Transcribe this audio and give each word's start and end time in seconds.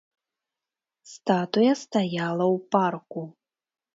Статуя 1.13 1.73
стаяла 1.83 2.45
ў 2.55 2.57
парку. 2.77 3.21